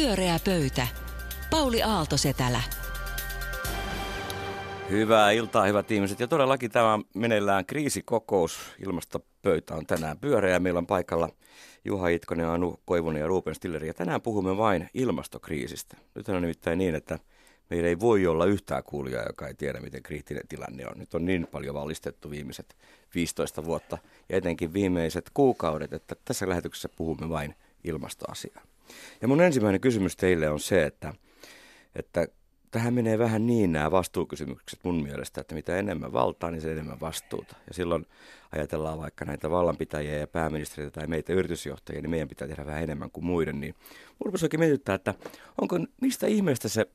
[0.00, 0.86] Pyöreä pöytä.
[1.50, 2.62] Pauli Aaltosetälä.
[4.90, 6.20] Hyvää iltaa, hyvät ihmiset.
[6.20, 8.58] Ja todellakin tämä meneillään kriisikokous.
[8.84, 10.58] Ilmastopöytä on tänään pyöreä.
[10.58, 11.28] Meillä on paikalla
[11.84, 13.86] Juha Itkonen, Anu Koivunen ja Ruben Stilleri.
[13.86, 15.96] Ja tänään puhumme vain ilmastokriisistä.
[16.14, 17.18] Nyt on nimittäin niin, että
[17.70, 20.98] meillä ei voi olla yhtään kuulijaa, joka ei tiedä, miten kriittinen tilanne on.
[20.98, 22.76] Nyt on niin paljon valistettu viimeiset
[23.14, 23.98] 15 vuotta
[24.28, 27.54] ja etenkin viimeiset kuukaudet, että tässä lähetyksessä puhumme vain
[27.84, 28.69] ilmastoasiaa.
[29.22, 31.14] Ja mun ensimmäinen kysymys teille on se, että,
[31.94, 32.26] että
[32.70, 37.00] tähän menee vähän niin nämä vastuukysymykset mun mielestä, että mitä enemmän valtaa, niin se enemmän
[37.00, 37.56] vastuuta.
[37.66, 38.06] Ja silloin
[38.52, 43.10] ajatellaan vaikka näitä vallanpitäjiä ja pääministeriä tai meitä yritysjohtajia, niin meidän pitää tehdä vähän enemmän
[43.10, 43.60] kuin muiden.
[43.60, 43.74] Niin
[44.24, 45.14] mun oikein mietittää, että
[45.60, 46.86] onko, mistä ihmeestä se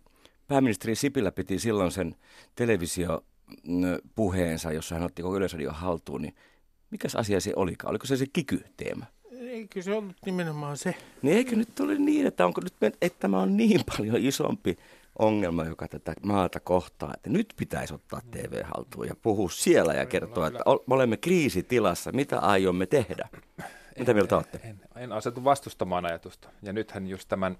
[0.48, 2.15] pääministeri Sipilä piti silloin sen
[2.55, 6.35] televisiopuheensa, jossa hän otti koko Yleisradion haltuun, niin
[6.89, 7.89] mikäs asia se olikaan?
[7.89, 9.05] Oliko se se kiky-teema?
[9.55, 10.95] Eikö se ollut nimenomaan se?
[11.21, 14.77] Niin eikö nyt tuli niin, että, onko nyt, että tämä on niin paljon isompi
[15.19, 20.05] ongelma, joka tätä maata kohtaa, että nyt pitäisi ottaa TV haltuun ja puhua siellä ja
[20.05, 23.29] kertoa, että me olemme kriisitilassa, mitä aiomme tehdä?
[23.99, 24.59] Mitä mieltä olette?
[24.63, 26.49] En, en asetu vastustamaan ajatusta.
[26.62, 27.57] Ja nythän just tämän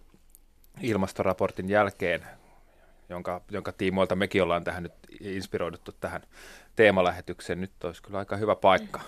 [0.82, 2.26] ilmastoraportin jälkeen,
[3.10, 6.22] jonka, jonka tiimoilta mekin ollaan tähän nyt inspiroiduttu tähän
[6.76, 9.02] teemalähetykseen, nyt olisi kyllä aika hyvä paikka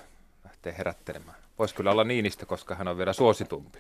[0.48, 1.38] lähteä herättelemään.
[1.60, 3.80] Voisi kyllä olla Niinistä, koska hän on vielä suositumpi.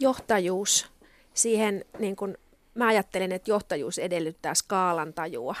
[0.00, 0.86] Johtajuus.
[1.34, 2.34] Siihen niin kun,
[2.74, 5.54] mä ajattelen, että johtajuus edellyttää skaalan tajua.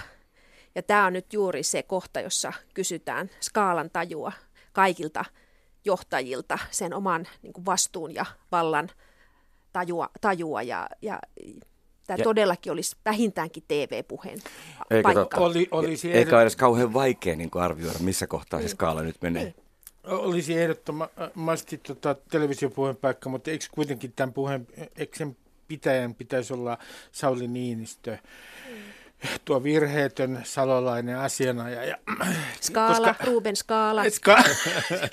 [0.74, 4.32] Ja tämä on nyt juuri se kohta, jossa kysytään skaalan tajua
[4.72, 5.24] kaikilta
[5.84, 8.90] johtajilta, sen oman niin kuin vastuun ja vallan
[9.72, 11.18] tajua, tajua ja, ja
[12.06, 14.38] tämä ja, todellakin olisi vähintäänkin TV-puheen
[15.02, 15.36] paikka.
[15.36, 19.42] Oli, olisi Eikä edes kauhean vaikea niin arvioida, missä kohtaa se skaala nyt menee.
[19.42, 19.65] Ei
[20.06, 25.36] olisi ehdottomasti tota, televisiopuheen paikka, mutta eikö kuitenkin tämän puheen, eikö sen
[25.68, 26.78] pitäjän pitäisi olla
[27.12, 28.18] Sauli Niinistö?
[28.68, 28.96] Mm
[29.44, 31.84] tuo virheetön salolainen asianajaja.
[31.84, 31.96] Ja,
[32.60, 34.10] Skaala, koska, Ruben Skaala.
[34.10, 34.36] Ska,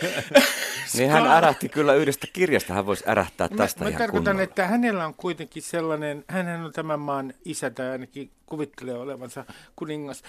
[0.98, 4.44] niin hän ärähti kyllä yhdestä kirjasta, hän voisi ärähtää tästä mä, ihan mä tarkoitan, kunnolla.
[4.44, 9.46] että hänellä on kuitenkin sellainen, hän on tämän maan isä tai ainakin kuvittelee olevansa
[9.76, 10.24] kuningas.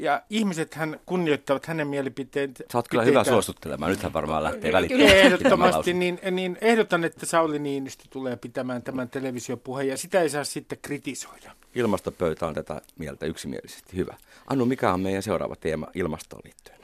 [0.00, 2.64] Ja ihmiset hän kunnioittavat hänen mielipiteensä.
[2.72, 5.10] Sä oot kyllä hyvä suostuttelemaan, nythän varmaan lähtee välittämään.
[5.10, 10.44] Ehdottomasti, niin, niin ehdotan, että Sauli Niinistö tulee pitämään tämän televisiopuheen ja sitä ei saa
[10.44, 11.52] sitten kritisoida.
[11.74, 13.96] Ilmastopöytä on tätä mieltä yksimielisesti.
[13.96, 14.16] Hyvä.
[14.46, 16.78] Annu, mikä on meidän seuraava teema ilmastoon liittyen?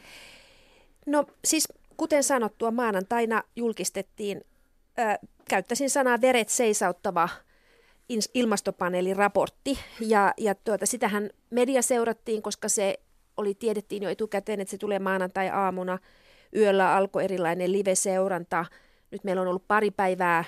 [1.07, 4.45] No siis kuten sanottua, maanantaina julkistettiin,
[4.99, 7.29] äh, käyttäisin sanaa veret seisauttava
[8.34, 9.78] ilmastopaneelin raportti.
[10.00, 13.00] Ja, ja tuota, sitähän media seurattiin, koska se
[13.37, 15.98] oli, tiedettiin jo etukäteen, että se tulee maanantai-aamuna.
[16.56, 18.65] Yöllä alkoi erilainen live-seuranta.
[19.10, 20.44] Nyt meillä on ollut pari päivää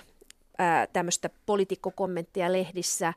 [0.59, 3.15] ää, tämmöistä poliitikkokommenttia lehdissä,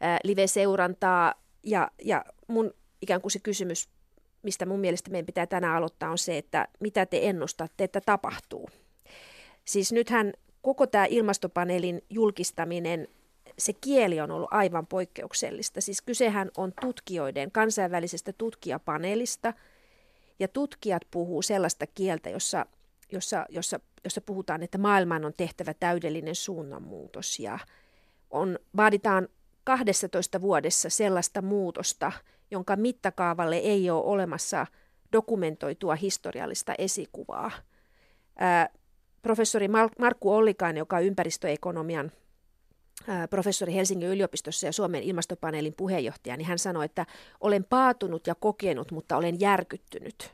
[0.00, 1.34] ää, live-seurantaa.
[1.62, 3.88] Ja, ja mun ikään kuin se kysymys,
[4.42, 8.70] mistä mun mielestä meidän pitää tänään aloittaa, on se, että mitä te ennustatte, että tapahtuu.
[9.64, 10.32] Siis nythän
[10.62, 13.08] koko tämä ilmastopaneelin julkistaminen
[13.58, 15.80] se kieli on ollut aivan poikkeuksellista.
[15.80, 19.52] Siis kysehän on tutkijoiden, kansainvälisestä tutkijapaneelista,
[20.38, 22.66] ja tutkijat puhuu sellaista kieltä, jossa,
[23.12, 27.58] jossa, jossa, jossa puhutaan, että maailmaan on tehtävä täydellinen suunnanmuutos, ja
[28.30, 29.28] on, vaaditaan
[29.64, 32.12] 12 vuodessa sellaista muutosta,
[32.50, 34.66] jonka mittakaavalle ei ole olemassa
[35.12, 37.50] dokumentoitua historiallista esikuvaa.
[38.38, 38.68] Ää,
[39.22, 39.68] professori
[39.98, 42.12] Markku Ollikainen, joka on ympäristöekonomian
[43.30, 47.06] professori Helsingin yliopistossa ja Suomen ilmastopaneelin puheenjohtaja, niin hän sanoi, että
[47.40, 50.32] olen paatunut ja kokenut, mutta olen järkyttynyt.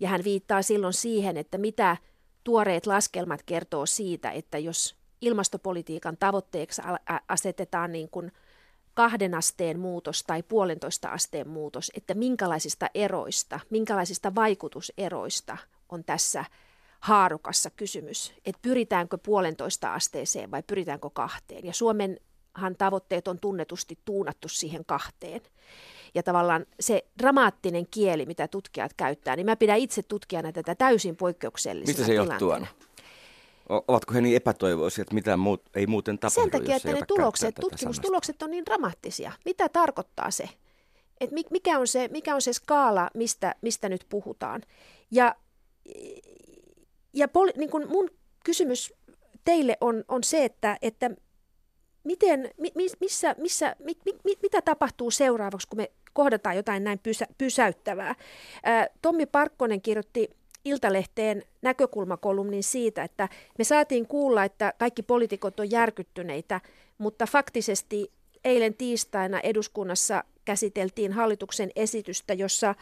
[0.00, 1.96] Ja hän viittaa silloin siihen, että mitä
[2.44, 6.82] tuoreet laskelmat kertoo siitä, että jos ilmastopolitiikan tavoitteeksi
[7.28, 8.32] asetetaan niin kuin
[8.94, 15.56] kahden asteen muutos tai puolentoista asteen muutos, että minkälaisista eroista, minkälaisista vaikutuseroista
[15.88, 16.44] on tässä–
[17.00, 21.66] haarukassa kysymys, että pyritäänkö puolentoista asteeseen vai pyritäänkö kahteen.
[21.66, 25.40] Ja Suomenhan tavoitteet on tunnetusti tuunattu siihen kahteen.
[26.14, 31.16] Ja tavallaan se dramaattinen kieli, mitä tutkijat käyttää, niin mä pidän itse tutkijana tätä täysin
[31.16, 32.52] poikkeuksellisena Mistä se johtuu?
[33.68, 36.40] Ovatko he niin epätoivoisia, että mitään muut, ei muuten tapahdu?
[36.40, 39.32] Sen takia, että ne tulokset, tutkimustulokset on niin dramaattisia.
[39.44, 40.48] Mitä tarkoittaa se?
[41.20, 44.62] Et mikä, on se mikä on se skaala, mistä, mistä nyt puhutaan?
[45.10, 45.34] Ja
[47.12, 48.10] ja poli, niin kuin mun
[48.44, 48.94] kysymys
[49.44, 51.10] teille on, on se, että, että
[52.04, 53.92] miten, mi, missä, missä, mi,
[54.24, 58.14] mi, mitä tapahtuu seuraavaksi, kun me kohdataan jotain näin pysä, pysäyttävää.
[58.64, 60.30] Ää, Tommi Parkkonen kirjoitti
[60.64, 63.28] Iltalehteen näkökulmakolumnin siitä, että
[63.58, 66.60] me saatiin kuulla, että kaikki poliitikot on järkyttyneitä,
[66.98, 68.12] mutta faktisesti
[68.44, 72.74] eilen tiistaina eduskunnassa käsiteltiin hallituksen esitystä, jossa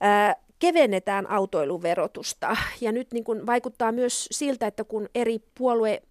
[0.00, 2.56] ää, kevennetään autoiluverotusta.
[2.80, 6.02] Ja nyt niin kuin vaikuttaa myös siltä, että kun eri puolue,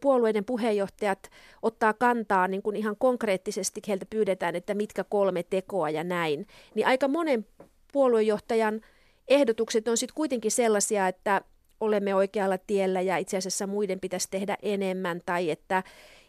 [0.00, 1.30] puolueiden puheenjohtajat
[1.62, 6.86] ottaa kantaa niin kuin ihan konkreettisesti, heiltä pyydetään, että mitkä kolme tekoa ja näin, niin
[6.86, 7.46] aika monen
[7.92, 8.80] puoluejohtajan
[9.28, 11.40] ehdotukset on sitten kuitenkin sellaisia, että
[11.80, 15.82] olemme oikealla tiellä ja itse asiassa muiden pitäisi tehdä enemmän tai että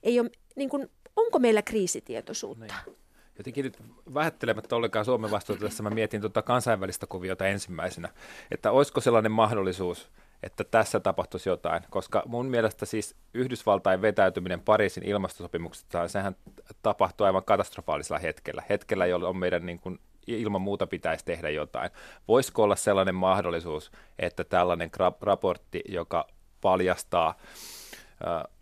[0.04, 2.76] ei ole, niin kuin, onko meillä kriisitietoisuutta?
[2.86, 2.98] Niin.
[3.38, 3.78] Jotenkin nyt
[4.14, 8.10] vähättelemättä ollenkaan Suomen vastuuta tässä mä mietin tuota kansainvälistä kuviota ensimmäisenä,
[8.52, 10.12] että olisiko sellainen mahdollisuus,
[10.44, 16.36] että tässä tapahtuisi jotain, koska mun mielestä siis Yhdysvaltain vetäytyminen Pariisin ilmastosopimuksesta, sehän
[16.82, 21.92] tapahtui aivan katastrofaalisella hetkellä, hetkellä, jolloin meidän niin kuin ilman muuta pitäisi tehdä jotain.
[22.28, 24.90] Voisiko olla sellainen mahdollisuus, että tällainen
[25.22, 26.28] raportti, joka
[26.62, 27.38] paljastaa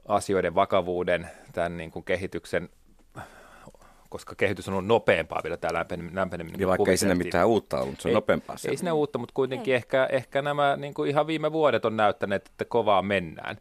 [0.07, 2.69] asioiden vakavuuden, tämän niin kuin kehityksen
[4.15, 6.15] koska kehitys on ollut nopeampaa vielä tämä lämpeneminen.
[6.15, 8.55] lämpeneminen ja vaikka ei siinä mitään uutta ollut, se on ei, nopeampaa.
[8.67, 12.47] Ei siinä uutta, mutta kuitenkin ehkä, ehkä nämä niin kuin ihan viime vuodet on näyttäneet,
[12.47, 13.57] että kovaa mennään.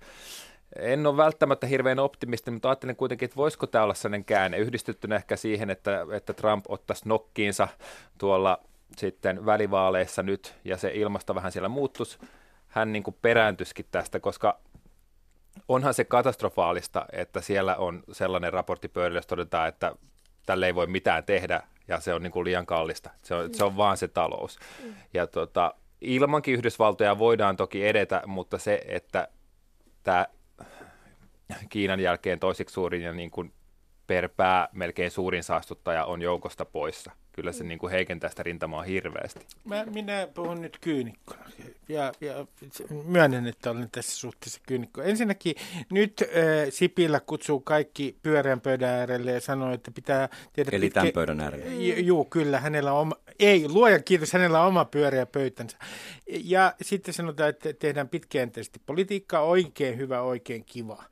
[0.78, 5.16] En ole välttämättä hirveän optimistinen, mutta ajattelen kuitenkin, että voisiko tämä olla sellainen käänne, yhdistettynä
[5.16, 7.68] ehkä siihen, että, että Trump ottaisi nokkiinsa
[8.18, 8.58] tuolla
[8.96, 12.18] sitten välivaaleissa nyt, ja se ilmasto vähän siellä muuttuisi.
[12.68, 14.58] Hän niin kuin perääntyisikin tästä, koska
[15.68, 19.94] onhan se katastrofaalista, että siellä on sellainen raportti pöydällä, jos todetaan, että
[20.46, 23.10] tälle ei voi mitään tehdä ja se on niin kuin liian kallista.
[23.22, 24.58] Se on, se on vaan se talous.
[24.84, 24.94] Mm.
[25.14, 29.28] Ja tota, ilmankin Yhdysvaltoja voidaan toki edetä, mutta se, että
[30.02, 30.26] tämä
[31.68, 33.52] Kiinan jälkeen toiseksi suurin ja niin kuin
[34.06, 37.12] per pää melkein suurin saastuttaja on joukosta poissa.
[37.34, 37.68] Kyllä se mm.
[37.68, 39.46] niin kuin heikentää sitä rintamaa hirveästi.
[39.64, 41.44] Mä, minä puhun nyt kyynikkona
[41.88, 42.46] ja, ja
[43.04, 45.02] myönnän, että olen tässä suhteessa kyynikko.
[45.02, 45.54] Ensinnäkin
[45.90, 46.28] nyt äh,
[46.70, 50.76] Sipilä kutsuu kaikki pyöreän pöydän äärelle ja sanoo, että pitää tehdä...
[50.76, 51.00] Eli pitkä...
[51.00, 51.66] tämän pöydän äärelle.
[52.00, 53.16] Joo, kyllä, hänellä on oma...
[53.38, 55.76] Ei, luojan kiitos, hänellä on oma pyöreä pöytänsä.
[56.26, 61.04] Ja sitten sanotaan, että tehdään pitkäjänteisesti politiikkaa, oikein hyvä, oikein kiva.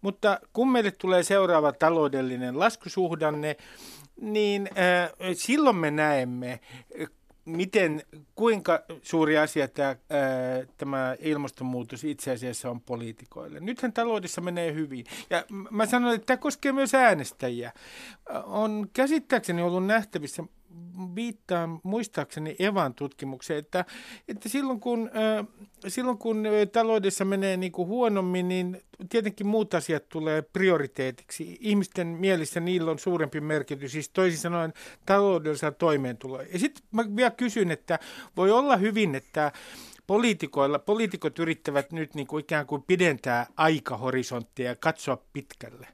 [0.00, 3.56] Mutta kun meille tulee seuraava taloudellinen laskusuhdanne,
[4.20, 6.60] niin äh, silloin me näemme,
[7.44, 8.02] miten,
[8.34, 9.96] kuinka suuri asia tämä, ää,
[10.76, 13.60] tämä ilmastonmuutos itse asiassa on poliitikoille.
[13.60, 15.04] Nythän taloudessa menee hyvin.
[15.30, 17.72] Ja mä sanon, että tämä koskee myös äänestäjiä.
[18.44, 20.44] On käsittääkseni ollut nähtävissä
[21.14, 23.84] viittaan muistaakseni Evan tutkimukseen, että,
[24.28, 25.10] että silloin, kun,
[25.88, 31.58] silloin kun taloudessa menee niin kuin huonommin, niin tietenkin muut asiat tulee prioriteetiksi.
[31.60, 34.72] Ihmisten mielissä niillä on suurempi merkitys, siis toisin sanoen
[35.06, 36.42] taloudellisella toimeentuloa.
[36.42, 37.98] Ja sitten mä vielä kysyn, että
[38.36, 39.52] voi olla hyvin, että
[40.06, 45.88] poliitikoilla, poliitikot yrittävät nyt niin kuin ikään kuin pidentää aikahorisonttia ja katsoa pitkälle.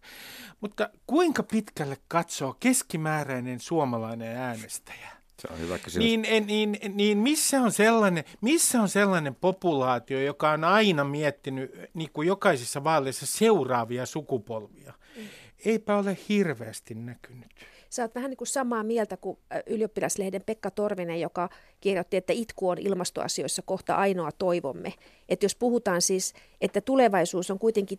[0.61, 5.11] Mutta kuinka pitkälle katsoo keskimääräinen suomalainen äänestäjä?
[5.39, 6.05] Se on hyvä kysymys.
[6.05, 12.11] Niin, niin, niin missä, on sellainen, missä on sellainen populaatio, joka on aina miettinyt niin
[12.13, 14.93] kuin jokaisessa vaaleissa seuraavia sukupolvia?
[15.17, 15.23] Mm.
[15.65, 17.51] Eipä ole hirveästi näkynyt.
[17.91, 21.49] Sä oot vähän niin kuin samaa mieltä kuin ylioppilaslehden Pekka Torvinen, joka
[21.81, 24.95] kirjoitti, että itku on ilmastoasioissa kohta ainoa toivomme.
[25.29, 27.99] Että jos puhutaan siis, että tulevaisuus on kuitenkin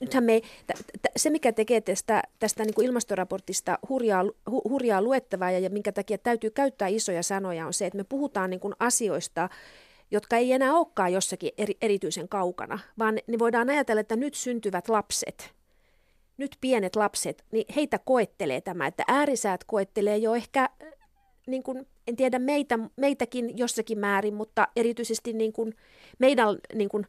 [0.00, 0.40] nythän me,
[1.16, 5.92] se mikä tekee tästä, tästä niin kuin ilmastoraportista hurjaa, hu, hurjaa luettavaa ja, ja minkä
[5.92, 9.48] takia täytyy käyttää isoja sanoja on se, että me puhutaan niin kuin asioista,
[10.10, 14.88] jotka ei enää olekaan jossakin eri, erityisen kaukana, vaan ne voidaan ajatella, että nyt syntyvät
[14.88, 15.54] lapset,
[16.36, 20.68] nyt pienet lapset, niin heitä koettelee tämä, että äärisäät koettelee jo ehkä
[21.46, 25.74] niin kuin, en tiedä meitä, meitäkin jossakin määrin, mutta erityisesti niin kuin
[26.18, 27.06] meidän niin kuin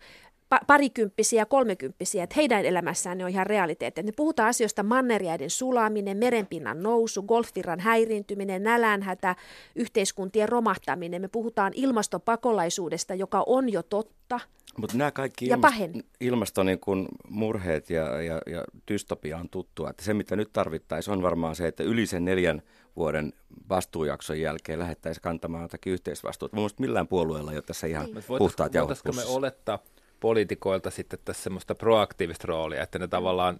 [0.68, 4.04] parikymppisiä ja kolmekymppisiä, että heidän elämässään ne on ihan realiteetti.
[4.04, 9.36] Ne puhutaan asioista mannerjäiden sulaminen, merenpinnan nousu, golfvirran häiriintyminen, nälänhätä,
[9.76, 11.22] yhteiskuntien romahtaminen.
[11.22, 14.40] Me puhutaan ilmastopakolaisuudesta, joka on jo totta.
[14.78, 19.90] Mutta nämä kaikki ja ilmast- ilmaston niin kun murheet ja, ja, ja dystopia on tuttua.
[19.90, 22.62] Että se, mitä nyt tarvittaisiin, on varmaan se, että yli sen neljän
[22.96, 23.34] vuoden
[23.70, 26.56] vastuujakson jälkeen lähettäisiin kantamaan jotakin yhteisvastuuta.
[26.56, 28.24] Mun millään puolueella ei ole tässä ihan niin.
[28.38, 29.80] puhtaat jauhot me olettaa,
[30.24, 33.58] poliitikoilta sitten tässä semmoista proaktiivista roolia, että ne tavallaan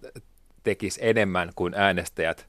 [0.62, 2.46] tekis enemmän kuin äänestäjät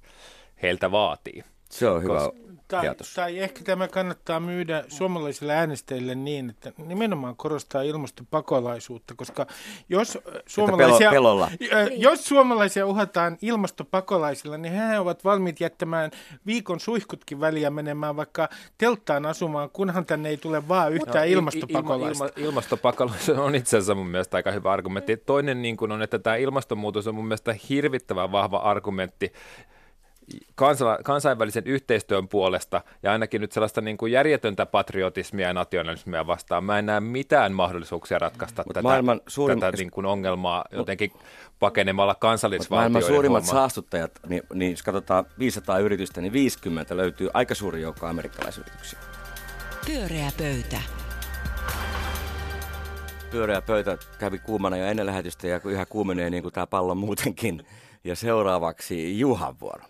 [0.62, 1.44] heiltä vaatii.
[1.70, 2.14] Se on hyvä.
[2.14, 2.36] Kos,
[2.68, 3.14] tai, ajatus.
[3.14, 9.48] tai ehkä tämä kannattaa myydä suomalaisille äänestäjille niin, että nimenomaan korostaa ilmastopakolaisuutta, koska
[9.90, 11.46] jos äh, suomalaisia, pelolla.
[11.46, 16.12] Äh, jos suomalaisia uhataan ilmastopakolaisilla, niin he ovat valmiit jättämään
[16.46, 22.24] viikon suihkutkin väliä menemään vaikka telttaan asumaan, kunhan tänne ei tule vaan yhtään ilmastopakolaista.
[22.26, 25.18] Ilma, ilma, ilmastopakolaisuus on itse asiassa mun mielestä aika hyvä argumentti.
[25.18, 29.34] Toinen niin kuin on, että tämä ilmastonmuutos on mun mielestä hirvittävän vahva argumentti
[31.04, 36.64] kansainvälisen yhteistyön puolesta ja ainakin nyt sellaista niin kuin järjetöntä patriotismia ja nationalismia vastaan.
[36.64, 39.60] Mä en näe mitään mahdollisuuksia ratkaista tätä, maailman suurin...
[39.60, 41.12] tätä niin kuin ongelmaa jotenkin
[41.60, 43.60] pakenemalla kansallisvaltioiden Maailman suurimmat homma.
[43.60, 49.00] saastuttajat, niin, niin jos katsotaan 500 yritystä, niin 50 löytyy aika suuri joukko amerikkalaisyrityksiä.
[49.86, 50.82] Pyöreä pöytä.
[53.32, 57.66] Pyöreä pöytä kävi kuumana jo ennen lähetystä ja yhä kuumenee niin kuin tämä pallo muutenkin.
[58.04, 59.84] Ja seuraavaksi Juhan vuoro.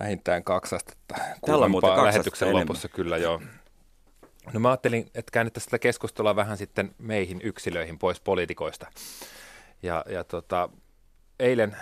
[0.00, 1.14] Vähintään kaksi astetta
[1.46, 3.42] Tällä on muuten kuumempaa lähetyksen astetta lopussa kyllä joo.
[4.52, 8.86] No mä ajattelin, että käännettäisiin tätä keskustelua vähän sitten meihin yksilöihin pois poliitikoista.
[9.82, 10.68] Ja, ja tota,
[11.40, 11.76] eilen,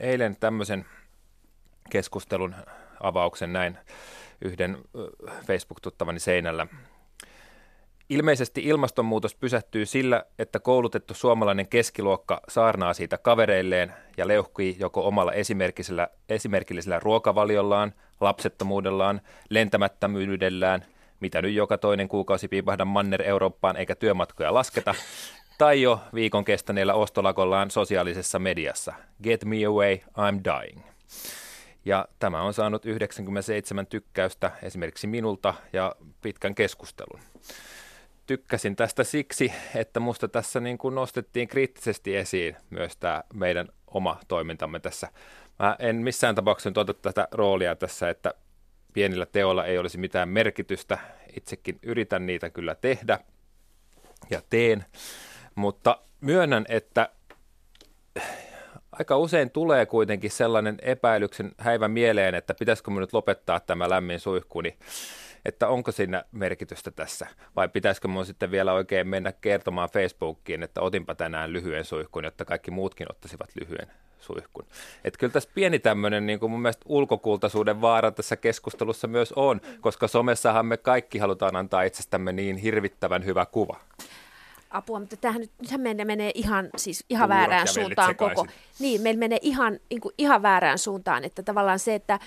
[0.00, 0.86] eilen tämmöisen
[1.90, 2.54] keskustelun
[3.00, 3.78] avauksen näin
[4.40, 4.78] yhden
[5.46, 6.66] Facebook-tuttavani seinällä.
[8.08, 15.32] Ilmeisesti ilmastonmuutos pysähtyy sillä, että koulutettu suomalainen keskiluokka saarnaa siitä kavereilleen ja leuhkii joko omalla
[15.32, 19.20] esimerkillisellä, esimerkillisellä ruokavaliollaan, lapsettomuudellaan,
[19.50, 20.84] lentämättömyydellään,
[21.20, 24.94] mitä nyt joka toinen kuukausi piipahda manner Eurooppaan eikä työmatkoja lasketa,
[25.58, 28.94] tai jo viikon kestäneellä ostolakollaan sosiaalisessa mediassa.
[29.22, 30.80] Get me away, I'm dying.
[31.84, 37.20] Ja tämä on saanut 97 tykkäystä esimerkiksi minulta ja pitkän keskustelun
[38.26, 44.20] tykkäsin tästä siksi, että musta tässä niin kuin nostettiin kriittisesti esiin myös tämä meidän oma
[44.28, 45.08] toimintamme tässä.
[45.58, 48.34] Mä en missään tapauksessa nyt ota tätä roolia tässä, että
[48.92, 50.98] pienillä teoilla ei olisi mitään merkitystä.
[51.36, 53.18] Itsekin yritän niitä kyllä tehdä
[54.30, 54.84] ja teen,
[55.54, 57.08] mutta myönnän, että
[58.92, 64.20] aika usein tulee kuitenkin sellainen epäilyksen häivä mieleen, että pitäisikö minun nyt lopettaa tämä lämmin
[64.20, 64.68] suihkuni.
[64.68, 64.78] Niin
[65.44, 70.80] että onko siinä merkitystä tässä, vai pitäisikö mun sitten vielä oikein mennä kertomaan Facebookiin, että
[70.80, 73.86] otinpa tänään lyhyen suihkun, jotta kaikki muutkin ottaisivat lyhyen
[74.20, 74.66] suihkun.
[75.04, 79.60] Että kyllä tässä pieni tämmöinen niin kuin mun mielestä ulkokultaisuuden vaara tässä keskustelussa myös on,
[79.80, 83.80] koska somessahan me kaikki halutaan antaa itsestämme niin hirvittävän hyvä kuva
[84.74, 88.46] apua, mutta tämähän nyt nythän menee, menee ihan, siis ihan väärään suuntaan koko.
[88.78, 92.18] Niin, meillä menee ihan, niin kuin, ihan väärään suuntaan, että tavallaan se, että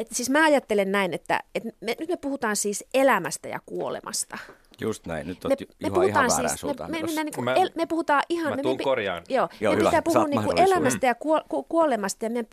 [0.00, 4.38] että siis mä ajattelen näin, että, että me, nyt me puhutaan siis elämästä ja kuolemasta.
[4.80, 7.70] Just näin, nyt me, me puhutaan ihan siis, me, me, me, niin kuin, mä, el,
[7.74, 8.52] me puhutaan ihan...
[8.52, 9.22] Mä me, tuun me, korjaan.
[9.28, 9.88] Joo, joo me hyvä.
[9.88, 11.14] pitää puhua niin kuin elämästä ja
[11.68, 12.24] kuolemasta.
[12.24, 12.44] Ja me,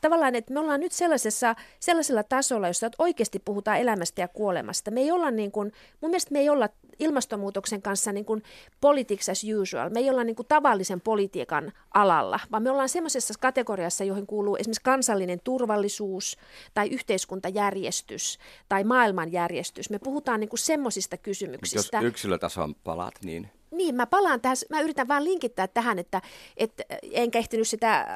[0.00, 4.90] tavallaan, että me ollaan nyt sellaisessa, sellaisella tasolla, jossa oikeasti puhutaan elämästä ja kuolemasta.
[4.90, 8.42] Me ei olla niin kuin, mun mielestä me ei olla ilmastonmuutoksen kanssa niin kuin
[8.80, 9.90] politics as usual.
[9.90, 14.56] Me ei olla niin kuin tavallisen politiikan alalla, vaan me ollaan semmoisessa kategoriassa, johon kuuluu
[14.56, 16.36] esimerkiksi kansallinen turvallisuus
[16.74, 18.38] tai yhteiskuntajärjestys
[18.68, 19.90] tai maailmanjärjestys.
[19.90, 21.75] Me puhutaan niin kuin semmoisista kysymyksistä.
[21.76, 23.50] Jos yksilötason palaat, niin...
[23.70, 26.22] Niin, mä palaan tähän, mä yritän vaan linkittää tähän, että,
[26.56, 28.06] että enkä ehtinyt sitä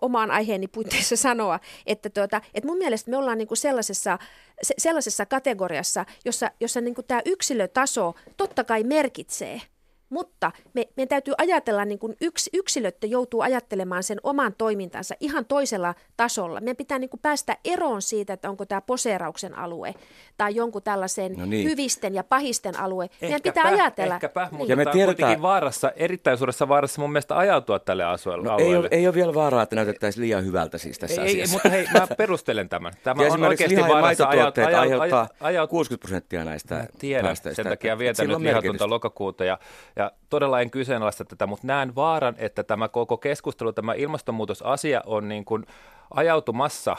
[0.00, 4.18] omaan aiheeni puitteissa sanoa, että, tuota, että mun mielestä me ollaan niin kuin sellaisessa,
[4.62, 9.60] se, sellaisessa kategoriassa, jossa, jossa niin kuin tämä yksilötaso totta kai merkitsee–
[10.10, 15.44] mutta me, meidän täytyy ajatella, niin kuin yks, yksilöt joutuu ajattelemaan sen oman toimintansa ihan
[15.44, 16.60] toisella tasolla.
[16.60, 19.94] Meidän pitää niin kuin päästä eroon siitä, että onko tämä poseerauksen alue
[20.38, 21.70] tai jonkun tällaisen no niin.
[21.70, 23.04] hyvisten ja pahisten alue.
[23.04, 24.14] Ehkäpä, meidän pitää ajatella.
[24.14, 24.56] Ehkäpä, niin.
[24.56, 25.42] mutta ja me tiedetään...
[25.42, 28.44] vaarassa, erittäin suuressa vaarassa mun mielestä ajautua tälle asuelle.
[28.44, 31.52] No, ei, ole, ei ole vielä vaaraa, että näytettäisiin liian hyvältä siis tässä ei, asiassa.
[31.52, 32.92] Ei, mutta hei, mä perustelen tämän.
[33.02, 37.62] Tämä ja on oikeasti vaarassa ajaut, ajaut, aiheuttaa ajaut, 60 prosenttia näistä tiedän, päästöistä.
[37.62, 39.58] Sen takia vietän nyt lihatonta lokakuuta ja,
[39.96, 45.28] ja todella en kyseenalaista tätä, mutta näen vaaran, että tämä koko keskustelu, tämä ilmastonmuutosasia on
[45.28, 45.66] niin kuin
[46.14, 46.96] ajautumassa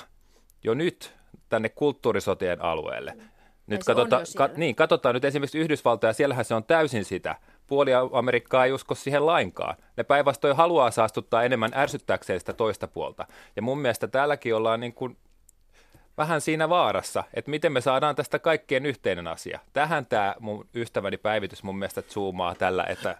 [0.63, 1.13] jo nyt
[1.49, 3.17] tänne kulttuurisotien alueelle.
[3.67, 7.35] Nyt katsota, ka, niin, katsotaan nyt esimerkiksi Yhdysvaltoja, siellähän se on täysin sitä.
[7.67, 9.75] Puoli Amerikkaa ei usko siihen lainkaan.
[9.97, 13.25] Ne päinvastoin haluaa saastuttaa enemmän ärsyttääkseen sitä toista puolta.
[13.55, 15.17] Ja mun mielestä täälläkin ollaan niin kuin
[16.17, 19.59] vähän siinä vaarassa, että miten me saadaan tästä kaikkien yhteinen asia.
[19.73, 23.17] Tähän tämä mun ystäväni päivitys mun mielestä zoomaa tällä, että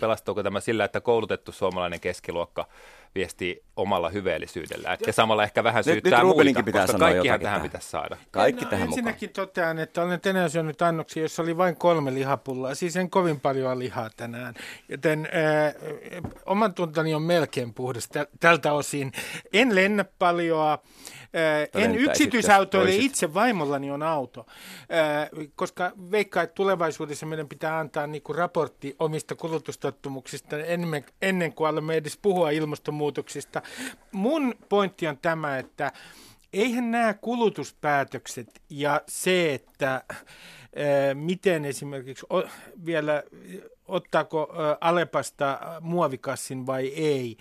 [0.00, 2.66] pelastuuko tämä sillä, että koulutettu suomalainen keskiluokka
[3.14, 4.96] viestii omalla hyveellisyydellä.
[5.06, 7.62] Ja samalla ehkä vähän Nyt- syyttää nyt Rubeninkin muita, pitää koska kaikkihan tähän tähän.
[7.70, 8.16] pitäisi saada.
[8.30, 8.98] Kaikki no, tähän mukaan.
[8.98, 12.74] ensinnäkin totean, että olen tänään syönyt annoksia, jossa oli vain kolme lihapullaa.
[12.74, 14.54] Siis en kovin paljon lihaa tänään.
[14.88, 15.28] Joten
[15.66, 15.74] äh,
[16.46, 19.12] oman tuntani on melkein puhdas tä- tältä osin.
[19.52, 20.78] En lennä paljon.
[21.74, 21.94] En
[22.84, 23.02] toiset.
[23.02, 24.46] itse, vaimollani on auto.
[25.56, 31.94] Koska veikkaa, että tulevaisuudessa meidän pitää antaa niinku raportti omista kulutustottumuksista ennen, ennen kuin alamme
[31.94, 33.62] edes puhua ilmastonmuutoksista.
[34.12, 35.92] Mun pointti on tämä, että
[36.52, 40.04] eihän nämä kulutuspäätökset ja se, että
[41.14, 42.26] miten esimerkiksi
[42.86, 43.22] vielä
[43.88, 44.48] ottaako
[44.80, 47.36] Alepasta muovikassin vai ei,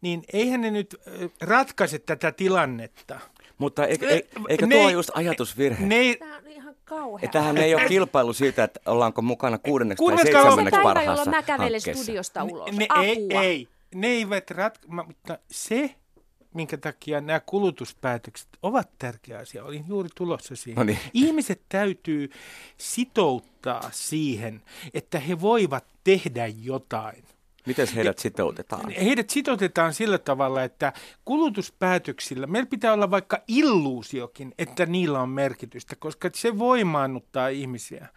[0.00, 0.96] niin eihän ne nyt
[1.40, 3.20] ratkaise tätä tilannetta.
[3.58, 4.08] Mutta eikö,
[4.48, 5.86] eikö, Ne tuo ei- just ajatusvirhe?
[5.86, 7.28] Ne Tämä on ihan kauhea.
[7.32, 11.42] Tämähän ei ole kilpailu siitä, että ollaanko mukana kuudenneksi tai seitsemänneksi päivä, parhaassa jolloin mä
[11.42, 12.72] kävelen studiosta ulos.
[12.76, 13.02] ne, Apua.
[13.04, 15.94] ei, ei, ne eivät ratka- mutta se,
[16.54, 20.76] minkä takia nämä kulutuspäätökset ovat tärkeä asia, olin juuri tulossa siihen.
[20.76, 20.98] No niin.
[21.14, 22.30] Ihmiset täytyy
[22.78, 24.62] sitouttaa siihen,
[24.94, 27.24] että he voivat tehdä jotain.
[27.66, 28.90] Miten heidät sitoutetaan?
[28.90, 30.92] Heidät sitoutetaan sillä tavalla, että
[31.24, 38.08] kulutuspäätöksillä, meillä pitää olla vaikka illuusiokin, että niillä on merkitystä, koska se voimaannuttaa ihmisiä.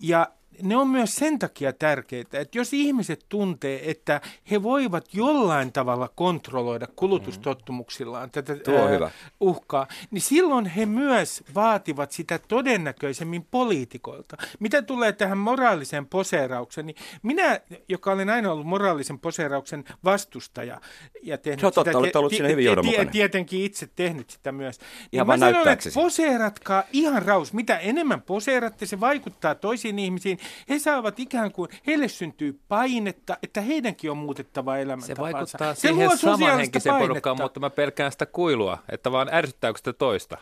[0.00, 0.28] Ja
[0.62, 6.08] ne on myös sen takia tärkeitä, että jos ihmiset tuntee, että he voivat jollain tavalla
[6.14, 9.10] kontrolloida kulutustottumuksillaan tätä Tuo hyvä.
[9.40, 14.36] uhkaa, niin silloin he myös vaativat sitä todennäköisemmin poliitikoilta.
[14.60, 20.80] Mitä tulee tähän moraaliseen poseeraukseen, niin minä, joka olen aina ollut moraalisen poseerauksen vastustaja
[21.22, 23.12] ja tehnyt on totta, sitä, olet ollut siinä hyvin johdonmukainen.
[23.12, 24.78] tietenkin itse tehnyt sitä myös.
[25.12, 27.52] Ihan niin mä sanon, että poseeratkaa ihan raus.
[27.52, 30.38] Mitä enemmän poseeratte, se vaikuttaa toisiin ihmisiin.
[30.68, 35.22] He saavat ikään kuin, heille syntyy painetta, että heidänkin on muutettava Se elämäntapansa.
[35.22, 40.38] vaikuttaa se siihen samanhenkiseen porukkaan, mutta mä pelkään sitä kuilua, että vaan ärsyttääkö sitä toista.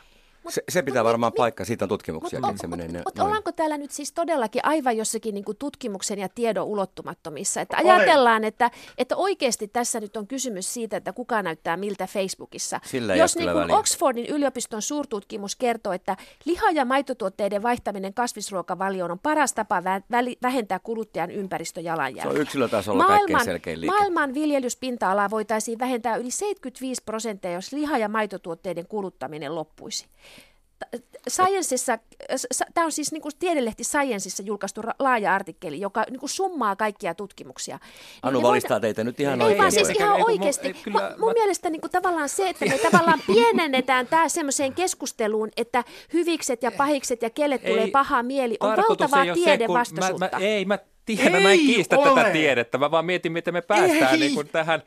[0.48, 3.02] Se, se pitää mut- varmaan mut- paikka, siitä on tutkimuksia, Mutta että se menee ne-
[3.06, 3.26] mut noin.
[3.26, 7.60] ollaanko täällä nyt siis todellakin aivan jossakin niin kuin tutkimuksen ja tiedon ulottumattomissa?
[7.60, 12.80] Että ajatellaan, että, että oikeasti tässä nyt on kysymys siitä, että kuka näyttää miltä Facebookissa.
[12.84, 13.70] Sillä Jos niin kuin.
[13.70, 20.78] Oxfordin yliopiston suurtutkimus kertoo, että liha- ja maitotuotteiden vaihtaminen kasvisruokavalioon on paras tapa vä- vähentää
[20.78, 22.22] kuluttajan ympäristöjalanjälkeä.
[22.32, 23.94] Se on yksilötasolla kaikkein selkein liike.
[23.96, 30.06] Maailman viljelyspinta-alaa voitaisiin vähentää yli 75 prosenttia, jos liha- ja maitotuotteiden kuluttaminen loppuisi.
[31.30, 31.98] Scienceissa,
[32.74, 37.14] tämä on siis niin kuin tiedelehti Scienceissa julkaistu laaja artikkeli, joka niin kuin summaa kaikkia
[37.14, 37.78] tutkimuksia.
[38.22, 39.58] Anu Niin valistaa teitä nyt ihan ei oikein.
[39.60, 40.66] vaan siis ihan ei, oikeasti.
[40.66, 44.28] ei, kyllä Mun, mun mä- mielestä niin kuin tavallaan se, että me tavallaan pienennetään tämä
[44.28, 50.28] semmoiseen keskusteluun, että hyvikset ja pahikset ja kelle tulee paha mieli, on valtavaa ei tiedevastaisuutta.
[50.32, 52.14] Mä, mä, ei, mä tiedän, mä en Ei kiistä ole.
[52.20, 54.18] tätä tiedettä, mä vaan mietin, miten me päästään Ei.
[54.20, 54.82] niin kuin tähän,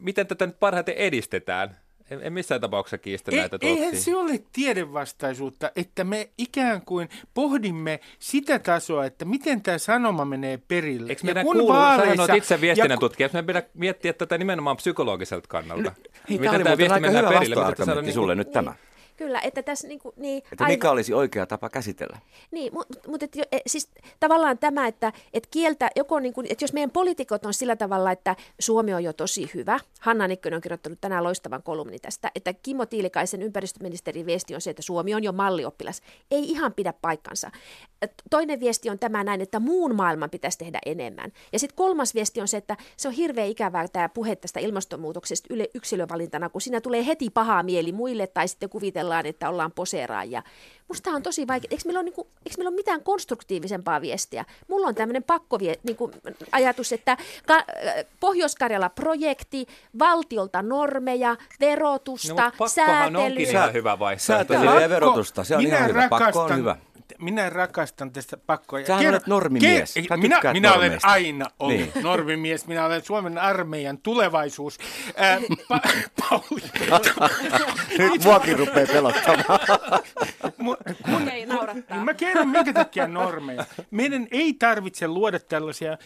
[0.00, 1.76] miten tätä nyt parhaiten edistetään.
[2.10, 4.00] En, en missään tapauksessa kiistä Ei, näitä eihän tuloksia.
[4.04, 10.58] se ole tiedevastaisuutta, että me ikään kuin pohdimme sitä tasoa, että miten tämä sanoma menee
[10.68, 11.10] perille.
[11.12, 14.12] Eikö Ja meidän kun kuulu, vaaleissa- olet itse viestinnän ja kun- tutkija, meidän pitää miettiä
[14.12, 15.92] tätä nimenomaan psykologiselta kannalta.
[16.30, 18.74] Hei, tämä oli muuten aika hyvä vastoargumentti sulle nyt tämä.
[19.16, 22.18] Kyllä, että tässä niin kuin, niin, Että mikä olisi oikea tapa käsitellä?
[22.50, 23.88] Niin, mutta mut et, e, siis
[24.20, 28.12] tavallaan tämä, että et kieltä, joko niin kuin, että jos meidän poliitikot on sillä tavalla,
[28.12, 32.52] että Suomi on jo tosi hyvä, Hanna Nikkönen on kirjoittanut tänään loistavan kolumni tästä, että
[32.52, 36.02] Kimmo Tiilikaisen ympäristöministerin viesti on se, että Suomi on jo mallioppilas.
[36.30, 37.50] Ei ihan pidä paikkansa.
[38.30, 41.32] Toinen viesti on tämä näin, että muun maailman pitäisi tehdä enemmän.
[41.52, 45.46] Ja sitten kolmas viesti on se, että se on hirveän ikävää tämä puhe tästä ilmastonmuutoksesta
[45.50, 50.42] yle, yksilövalintana, kun siinä tulee heti pahaa mieli muille tai sitten kuvitellaan, että ollaan poseeraajia.
[50.88, 51.68] Musta on tosi vaikea.
[51.70, 54.44] Eikö meillä, ole, niin kuin, eikö meillä ole mitään konstruktiivisempaa viestiä?
[54.68, 56.12] Mulla on tämmöinen pakkovie, niin kuin
[56.52, 57.64] ajatus, että ka,
[58.20, 59.66] Pohjois-Karjala-projekti,
[59.98, 63.50] valtiolta normeja, verotusta, No, pakkohan onkin säätelyä.
[63.50, 64.54] ihan hyvä vaihtoehto.
[64.54, 66.08] Säätelyä ja verotusta, se on minä ihan hyvä.
[66.08, 66.76] Pakko on rakastan- hyvä.
[67.20, 68.84] Minä rakastan tästä pakkoa.
[68.86, 69.94] Sähän olet normimies.
[69.98, 71.92] Ke- Sä minä minä olen aina ollut Niin.
[72.02, 72.66] normimies.
[72.66, 74.78] Minä olen Suomen armeijan tulevaisuus.
[75.16, 75.38] Ää,
[75.72, 76.62] pa- Pauli.
[77.98, 79.60] Nyt muakin rupeaa pelottamaan.
[80.64, 82.04] Mu- Okei, naurattaa.
[82.04, 83.64] Mä kerron, minkä takia normeja.
[83.90, 85.98] Meidän ei tarvitse luoda tällaisia äh,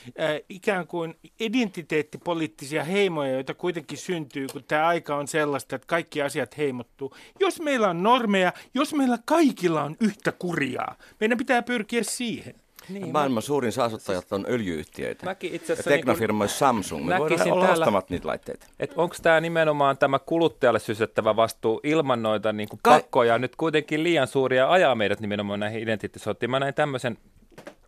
[0.48, 6.58] ikään kuin identiteettipoliittisia heimoja, joita kuitenkin syntyy, kun tämä aika on sellaista, että kaikki asiat
[6.58, 7.16] heimottuu.
[7.40, 12.54] Jos meillä on normeja, jos meillä kaikilla on yhtä kurjaa, meidän pitää pyrkiä siihen.
[12.88, 15.24] Niin, Maailman suurin saastuttajat on öljyyhtiöitä.
[15.26, 17.06] Mäkin itse Ja asiassa niin kuin- teknofirmoissa Samsung.
[17.08, 18.66] Me voidaan olla täällä- ostamatta niitä laitteita.
[18.80, 23.56] Että onko tämä nimenomaan tämä kuluttajalle sysättävä vastuu ilman noita niin kuin Ka- pakkoja nyt
[23.56, 26.50] kuitenkin liian suuria ja ajaa meidät nimenomaan näihin identiteettisottiin.
[26.50, 27.18] Mä näin tämmöisen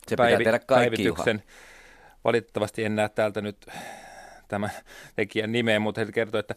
[0.08, 1.16] Se pitää tehdä kaikki, Juha.
[1.24, 1.42] päivityksen.
[2.24, 3.56] Valitettavasti en näe täältä nyt
[4.50, 4.70] tämän
[5.16, 6.54] tekijän nimeen, mutta he kertoi, että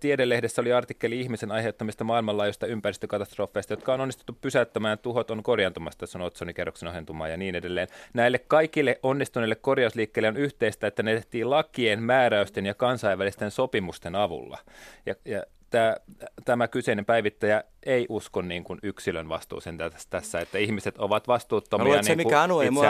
[0.00, 6.26] Tiedelehdessä oli artikkeli ihmisen aiheuttamista maailmanlaajuista ympäristökatastrofeista, jotka on onnistuttu pysäyttämään, tuhot on korjaantumasta, sanoo
[6.26, 7.88] otsonikerroksen ohentumaan ja niin edelleen.
[8.14, 14.58] Näille kaikille onnistuneille korjausliikkeille on yhteistä, että ne tehtiin lakien, määräysten ja kansainvälisten sopimusten avulla.
[15.06, 15.96] Ja, ja tämä,
[16.44, 19.78] tämä kyseinen päivittäjä ei usko niin kuin yksilön vastuuseen
[20.10, 21.84] tässä, että ihmiset ovat vastuuttomia.
[21.84, 22.84] Luulen, niin se, mikä Anu ei mua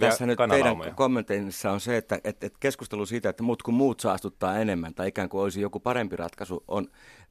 [0.00, 4.00] tässä nyt teidän kommenteissa on se, että, että, että keskustelu siitä, että muut kuin muut
[4.00, 6.88] saastuttaa enemmän tai ikään kuin olisi joku parempi ratkaisu, on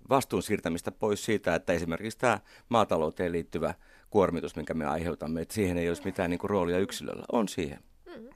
[0.09, 2.39] vastuun siirtämistä pois siitä, että esimerkiksi tämä
[2.69, 3.73] maatalouteen liittyvä
[4.09, 7.25] kuormitus, minkä me aiheutamme, että siihen ei olisi mitään niin kuin roolia yksilöllä.
[7.31, 7.79] On siihen.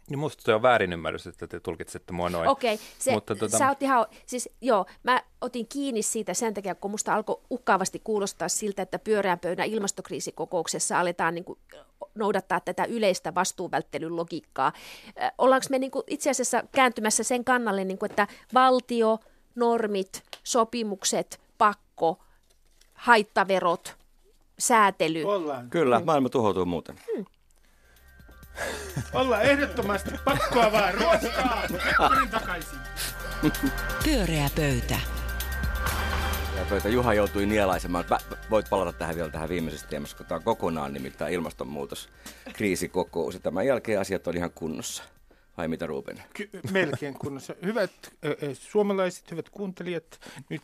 [0.10, 2.50] Niin musta se on väärinymmärrys, että te tulkitsette mua noin.
[2.50, 3.58] Okei, okay, se, Mutta, tota...
[3.58, 8.02] sä oot ihan, siis joo, mä otin kiinni siitä sen takia, kun musta alkoi uhkaavasti
[8.04, 11.60] kuulostaa siltä, että pyöreän pöydän ilmastokriisikokouksessa aletaan niin kuin
[12.16, 14.74] noudattaa tätä yleistä vastuuvälttelyn logiikkaa.
[15.38, 19.20] Ollaanko me niin kuin itse asiassa kääntymässä sen kannalle, niin kuin, että valtio,
[19.56, 22.20] normit, sopimukset, pakko,
[22.94, 23.96] haittaverot,
[24.60, 25.24] säätely.
[25.24, 25.70] Ollaan.
[25.70, 26.96] Kyllä, maailma tuhoutuu muuten.
[27.16, 27.26] Hmm.
[29.13, 31.63] Ollaan ehdottomasti pakkoa vaan ruoskaa.
[32.32, 32.80] takaisin.
[34.04, 35.00] Pyöreä pöytä.
[36.58, 38.06] Ja pöytä Juha joutui nielaisemaan.
[38.50, 42.10] Voit palata tähän vielä tähän viimeisessä teemassa, kun tämä on kokonaan nimittäin ilmastonmuutos,
[42.54, 43.34] kriisikokous.
[43.34, 45.04] Ja tämän jälkeen asiat oli ihan kunnossa.
[45.58, 46.24] Vai mitä Ruben?
[46.34, 47.56] Ky- melkein kunnossa.
[47.65, 47.91] Hyvät
[48.54, 50.62] suomalaiset, hyvät kuuntelijat, nyt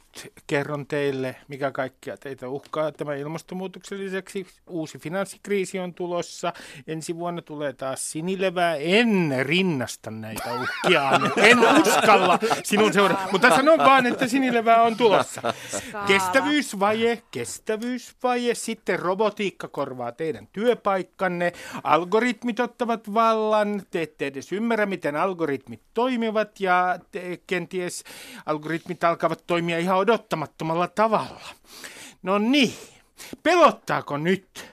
[0.48, 4.48] kerron teille, mikä kaikkea teitä uhkaa tämän ilmastonmuutoksen lisäksi.
[4.70, 6.54] Uusi finanssikriisi on tulossa.
[6.88, 8.76] Ensi vuonna tulee taas sinilevää.
[8.76, 11.12] En rinnasta näitä uhkia.
[11.38, 13.18] En uskalla sinun seura.
[13.32, 15.54] Mutta sanon vaan, että sinilevää on tulossa.
[16.08, 18.56] Kestävyysvaje, kestävyysvaje.
[18.56, 21.54] Sitten robotiikka korvaa teidän työpaikkanne.
[21.84, 23.82] Algoritmit ottavat vallan.
[23.92, 27.00] Te ette edes ymmärrä ymmärrä, miten algoritmit toimivat ja
[27.48, 28.04] kenties
[28.46, 31.56] algoritmit alkavat toimia ihan odottamattomalla tavalla.
[32.24, 32.74] No niin,
[33.44, 34.66] pelottaako nyt?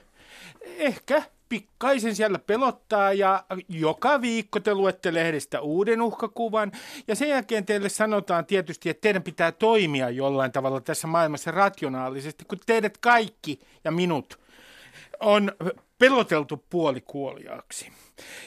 [0.77, 6.71] Ehkä pikkaisen siellä pelottaa ja joka viikko te luette lehdestä uuden uhkakuvan
[7.07, 12.45] ja sen jälkeen teille sanotaan tietysti, että teidän pitää toimia jollain tavalla tässä maailmassa rationaalisesti,
[12.45, 14.39] kun teidät kaikki ja minut
[15.19, 15.51] on
[16.01, 17.91] peloteltu puolikuoliaaksi.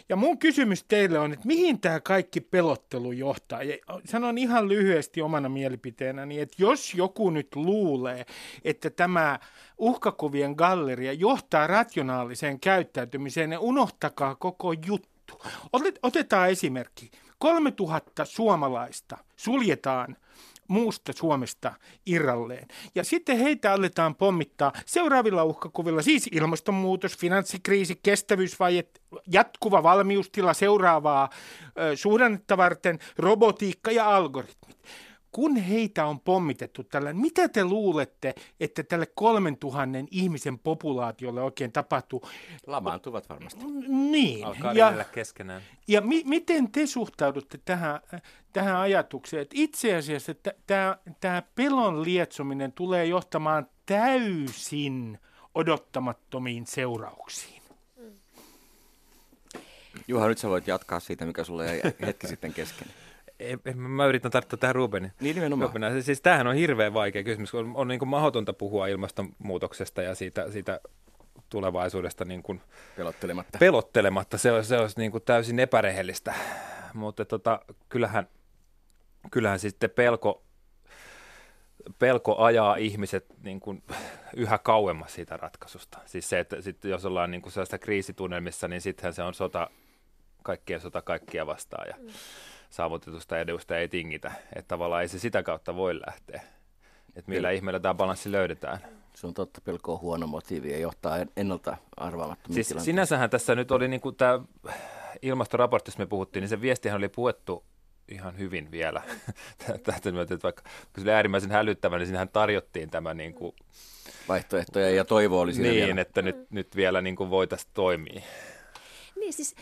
[0.08, 3.62] Ja mun kysymys teille on, että mihin tämä kaikki pelottelu johtaa?
[3.62, 8.26] Ja sanon ihan lyhyesti omana mielipiteenäni, että jos joku nyt luulee,
[8.64, 9.38] että tämä
[9.78, 15.42] uhkakuvien galleria johtaa rationaaliseen käyttäytymiseen, niin unohtakaa koko juttu.
[16.02, 17.10] Otetaan esimerkki.
[17.38, 20.16] 3000 suomalaista suljetaan
[20.68, 21.72] muusta Suomesta
[22.06, 22.68] irralleen.
[22.94, 28.84] Ja sitten heitä aletaan pommittaa seuraavilla uhkakuvilla, siis ilmastonmuutos, finanssikriisi, kestävyysvaje,
[29.32, 31.30] jatkuva valmiustila seuraavaa
[31.94, 34.76] suhdannetta varten, robotiikka ja algoritmit
[35.34, 41.72] kun heitä on pommitettu tällä, mitä te luulette, että tälle kolmen tuhannen ihmisen populaatiolle oikein
[41.72, 42.28] tapahtuu?
[42.66, 43.64] Lamaantuvat varmasti.
[43.88, 44.44] Niin.
[44.46, 45.62] Alkaa ja, keskenään.
[45.88, 48.00] Ja mi- miten te suhtaudutte tähän,
[48.52, 50.32] tähän ajatukseen, että itse asiassa
[51.20, 55.18] tämä pelon lietsominen tulee johtamaan täysin
[55.54, 57.62] odottamattomiin seurauksiin?
[60.08, 62.88] Juha, nyt sä voit jatkaa siitä, mikä sulle jäi hetki sitten kesken
[63.74, 65.12] mä yritän tarttua tähän Rubenin.
[65.20, 65.70] Niin nimenomaan.
[65.70, 66.02] Rubenin.
[66.02, 70.50] Siis tämähän on hirveän vaikea kysymys, on, on niin kuin mahdotonta puhua ilmastonmuutoksesta ja siitä,
[70.50, 70.80] siitä
[71.48, 72.60] tulevaisuudesta niin kuin
[72.96, 73.58] pelottelematta.
[73.58, 74.38] pelottelematta.
[74.38, 76.34] Se olisi, se olisi niin kuin täysin epärehellistä,
[76.94, 78.28] mutta tota, kyllähän,
[79.30, 80.42] kyllähän sitten pelko,
[81.98, 83.82] pelko ajaa ihmiset niin kuin
[84.36, 85.98] yhä kauemmas siitä ratkaisusta.
[86.06, 89.70] Siis se, että sit jos ollaan niin kuin sellaista kriisitunnelmissa, niin sittenhän se on sota,
[90.42, 91.88] kaikkien sota kaikkia vastaan.
[91.88, 92.08] Ja, mm
[92.74, 94.32] saavutetusta edusta ei tingitä.
[94.56, 96.42] Että tavallaan ei se sitä kautta voi lähteä.
[97.08, 97.50] Että millä Kyllä.
[97.50, 98.78] ihmeellä tämä balanssi löydetään.
[99.14, 103.70] Se on totta, pelko on huono motiivi ja johtaa ennalta arvaamattomiin siis Sinänsähän tässä nyt
[103.70, 104.40] oli niin kuin tämä
[105.22, 107.64] ilmastoraportissa me puhuttiin, niin se viestihän oli puettu
[108.08, 109.02] ihan hyvin vielä.
[109.82, 113.56] Tätä myötä, että vaikka kun se oli äärimmäisen hälyttävä, niin sinähän tarjottiin tämä niin kuin,
[114.28, 116.00] vaihtoehtoja ja toivo oli siinä Niin, vielä.
[116.00, 118.22] että nyt, nyt vielä niin voitaisiin toimia.
[119.24, 119.54] Niin siis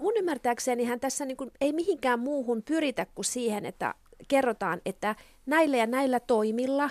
[0.00, 3.94] mun ymmärtääkseni hän tässä niin kuin ei mihinkään muuhun pyritä kuin siihen, että
[4.28, 5.14] kerrotaan, että
[5.46, 6.90] näillä ja näillä toimilla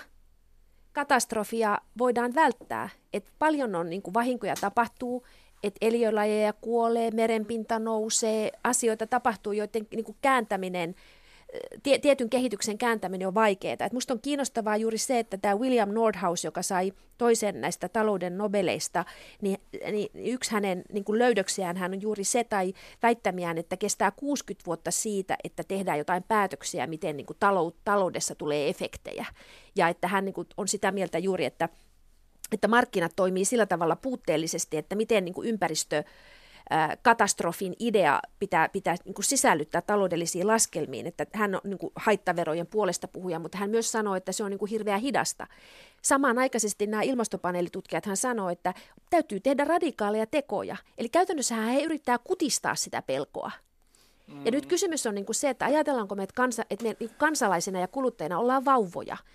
[0.92, 2.88] katastrofia voidaan välttää.
[3.12, 5.26] Että paljon on niin kuin vahinkoja tapahtuu,
[5.62, 10.94] että eliölajeja kuolee, merenpinta nousee, asioita tapahtuu, joiden niin kuin kääntäminen
[12.02, 13.76] tietyn kehityksen kääntäminen on vaikeaa.
[13.80, 18.38] Et musta on kiinnostavaa juuri se, että tämä William Nordhaus, joka sai toisen näistä talouden
[18.38, 19.04] nobeleista,
[19.40, 19.58] niin,
[19.92, 24.66] niin yksi hänen niin kuin löydöksiään hän on juuri se tai väittämiään, että kestää 60
[24.66, 29.26] vuotta siitä, että tehdään jotain päätöksiä, miten niin kuin talou, taloudessa tulee efektejä.
[29.76, 31.68] Ja että hän niin kuin on sitä mieltä juuri, että
[32.52, 36.04] että markkinat toimii sillä tavalla puutteellisesti, että miten niin kuin ympäristö
[37.02, 42.66] katastrofin idea pitää, pitää niin kuin sisällyttää taloudellisiin laskelmiin, että hän on niin kuin haittaverojen
[42.66, 45.46] puolesta puhuja, mutta hän myös sanoi, että se on niin kuin hirveän hidasta.
[46.02, 48.74] Samanaikaisesti nämä ilmastopaneelitutkijat hän sanoi, että
[49.10, 50.76] täytyy tehdä radikaaleja tekoja.
[50.98, 53.50] Eli käytännössä hän yrittää kutistaa sitä pelkoa.
[54.26, 54.44] Mm.
[54.46, 57.10] Ja nyt kysymys on niin kuin se, että ajatellaanko me, että, kansa, että me niin
[57.18, 59.16] kansalaisina ja kuluttajina ollaan vauvoja–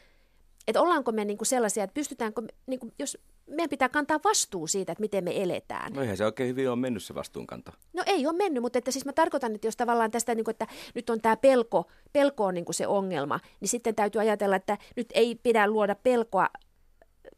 [0.67, 3.17] että ollaanko me niin kuin sellaisia, että pystytäänkö, niin kuin, jos
[3.47, 5.93] meidän pitää kantaa vastuu siitä, että miten me eletään.
[5.93, 7.71] No eihän se oikein hyvin ole mennyt se vastuunkanto.
[7.93, 10.53] No ei ole mennyt, mutta että siis mä tarkoitan, että jos tavallaan tästä, niin kuin,
[10.53, 14.55] että nyt on tämä pelko, pelko on niin kuin se ongelma, niin sitten täytyy ajatella,
[14.55, 16.47] että nyt ei pidä luoda pelkoa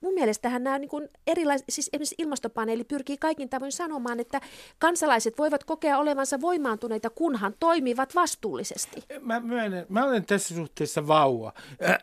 [0.02, 4.42] mun mielestähän nämä niin kuin erilais, siis esimerkiksi ilmastopaneeli pyrkii kaikin tavoin sanomaan, että
[4.80, 9.04] kansalaiset voivat kokea olevansa voimaantuneita, kunhan toimivat vastuullisesti.
[9.22, 11.54] Mä myönnän, mä olen tässä suhteessa vauva.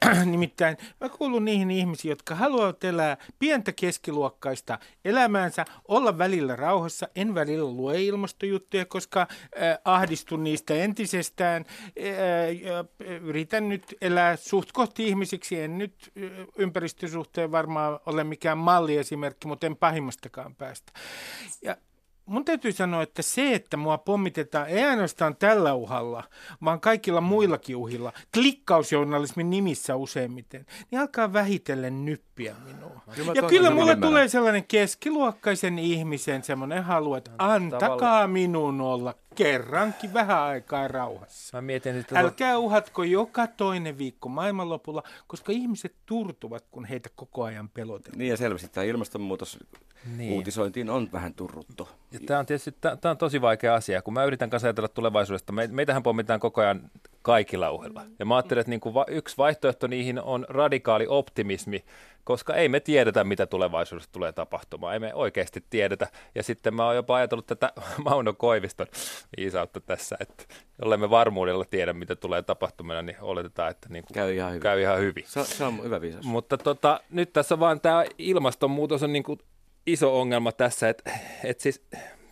[0.07, 7.09] Äh, nimittäin mä kuulun niihin ihmisiin, jotka haluavat elää pientä keskiluokkaista elämäänsä, olla välillä rauhassa.
[7.17, 11.65] En välillä lue ilmastojuttuja, koska äh, ahdistun niistä entisestään.
[11.99, 17.74] Äh, yritän nyt elää suht kohti ihmisiksi, en nyt äh, ympäristösuhteen varmaan
[18.07, 20.93] ole mikään malliesimerkki, mutta en pahimmastakaan päästä.
[21.63, 21.77] Ja
[22.27, 26.25] mun täytyy sanoa, että se, että mua pommitetaan ei ainoastaan tällä uhalla,
[26.65, 33.01] vaan kaikilla muillakin uhilla, klikkausjournalismin nimissä useimmiten, niin alkaa vähitellen nyppiä minua.
[33.15, 40.15] Kyllä ja kyllä mulle tulee sellainen keskiluokkaisen ihmisen semmoinen halu, että antakaa minun olla kerrankin
[40.15, 41.57] vähän aikaa rauhassa.
[41.57, 47.45] Mä mietin, että Älkää uhatko joka toinen viikko maailmanlopulla, koska ihmiset turtuvat, kun heitä koko
[47.45, 48.19] ajan pelotetaan.
[48.19, 49.59] Niin ja selvästi tämä ilmastonmuutos
[50.17, 50.33] niin.
[50.33, 51.89] uutisointiin on vähän turruttu.
[52.13, 55.53] Ja tämä on tietysti tämä on tosi vaikea asia, kun mä yritän kanssa ajatella tulevaisuudesta.
[55.53, 56.91] Me, meitähän pommitaan koko ajan
[57.25, 58.03] kaikilla uhilla.
[58.19, 61.85] Ja mä ajattelen, että niin kuin va, yksi vaihtoehto niihin on radikaali optimismi,
[62.25, 64.95] koska ei me tiedetä, mitä tulevaisuudessa tulee tapahtumaan.
[64.95, 66.09] Ei me oikeasti tiedetä.
[66.35, 67.73] Ja sitten mä oon jopa ajatellut tätä
[68.05, 68.87] Mauno Koiviston
[69.37, 70.45] viisautta tässä, että
[70.83, 74.63] jollei me varmuudella tiedä, mitä tulee tapahtumaan, niin oletetaan, että niin kuin käy ihan hyvin.
[74.63, 75.25] Käy ihan hyvin.
[75.27, 76.27] Se, se on hyvä viisaus.
[76.27, 79.39] Mutta tota, nyt tässä vaan tämä ilmastonmuutos on niin kuin
[79.87, 81.11] iso ongelma tässä, että,
[81.45, 81.83] että siis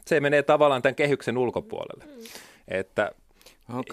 [0.06, 2.04] se menee tavallaan tämän kehyksen ulkopuolelle.
[2.04, 2.22] Mm.
[2.68, 3.12] Että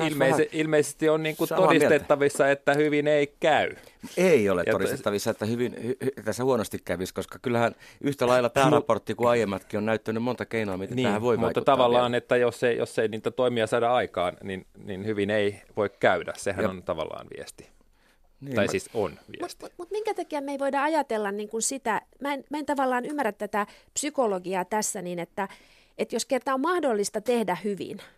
[0.09, 2.59] Ilmeise, ilmeisesti on niin kuin todistettavissa, mieltä.
[2.59, 3.75] että hyvin ei käy.
[4.17, 8.49] Ei ole ja todistettavissa, että hyvin hy, hy, tässä huonosti kävisi, koska kyllähän yhtä lailla
[8.49, 11.61] tämä raportti kuin aiemmatkin on näyttänyt monta keinoa, miten niin, tähän voi mutta vaikuttaa.
[11.61, 12.17] Mutta tavallaan, vielä.
[12.17, 16.33] että jos ei, jos ei niitä toimia saada aikaan, niin, niin hyvin ei voi käydä.
[16.37, 17.69] Sehän ja, on tavallaan viesti.
[18.41, 18.71] Niin, tai mä...
[18.71, 19.63] siis on viesti.
[19.63, 22.65] Mutta mut minkä takia me ei voida ajatella niin kuin sitä, mä en, mä en
[22.65, 25.47] tavallaan ymmärrä tätä psykologiaa tässä niin, että,
[25.97, 28.01] että jos kerta on mahdollista tehdä hyvin–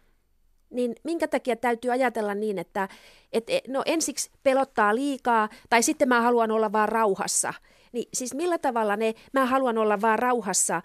[0.71, 2.89] niin minkä takia täytyy ajatella niin, että
[3.33, 7.53] et, no ensiksi pelottaa liikaa tai sitten mä haluan olla vaan rauhassa.
[7.91, 10.81] Niin siis millä tavalla ne, mä haluan olla vaan rauhassa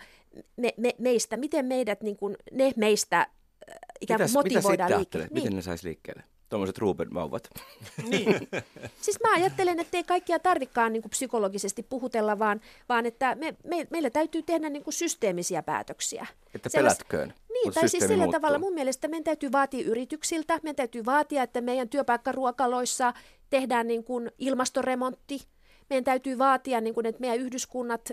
[0.57, 3.27] me, me, meistä, miten meidät, niin kuin, ne meistä äh,
[4.01, 5.27] ikään kuin mitäs, motivoidaan liikkeelle.
[5.27, 5.35] Niin.
[5.35, 6.23] Miten ne saisi liikkeelle?
[6.49, 7.51] Tuommoiset Ruben-vauvat.
[8.09, 8.49] Niin.
[9.05, 13.57] siis mä ajattelen, että ei kaikkia tarvikaan niin kuin psykologisesti puhutella, vaan, vaan että me,
[13.65, 16.27] me, meillä täytyy tehdä niin kuin systeemisiä päätöksiä.
[16.55, 17.35] Että pelätköön.
[17.53, 18.33] Niin, tai siis sillä muuttuu.
[18.33, 23.13] tavalla mun mielestä meidän täytyy vaatia yrityksiltä, meidän täytyy vaatia, että meidän työpaikkaruokaloissa
[23.51, 25.41] tehdään niin kuin ilmastoremontti,
[25.91, 28.13] meidän täytyy vaatia, niin kuin, että meidän yhdyskunnat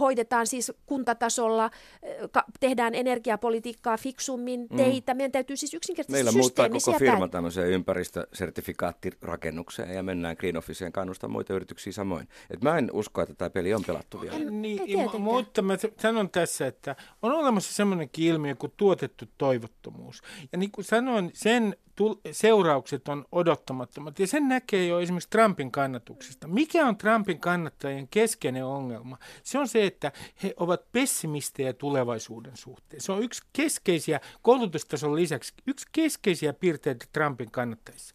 [0.00, 1.70] hoidetaan siis kuntatasolla,
[2.60, 4.76] tehdään energiapolitiikkaa fiksummin, mm.
[4.76, 5.14] teitä.
[5.14, 11.30] Meidän täytyy siis yksinkertaisesti Meillä muuttaa koko firma tämmöiseen ympäristösertifikaattirakennukseen ja mennään Green Officeen kannustaa
[11.30, 12.28] muita yrityksiä samoin.
[12.50, 14.36] Et mä en usko, että tämä peli on pelattu vielä.
[14.36, 20.22] En, niin, ei mutta mä sanon tässä, että on olemassa semmoinen ilmiö kuin tuotettu toivottomuus.
[20.52, 21.76] Ja niin kuin sanoin, sen
[22.30, 24.18] seuraukset on odottamattomat.
[24.18, 26.48] Ja sen näkee jo esimerkiksi Trumpin kannatuksesta.
[26.54, 29.18] Mikä on Trumpin kannattajien keskeinen ongelma?
[29.42, 30.12] Se on se, että
[30.42, 33.00] he ovat pessimistejä tulevaisuuden suhteen.
[33.00, 38.14] Se on yksi keskeisiä, koulutustason lisäksi, yksi keskeisiä piirteitä Trumpin kannattajissa.